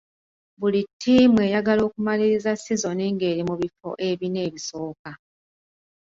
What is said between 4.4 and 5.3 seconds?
ebisooka.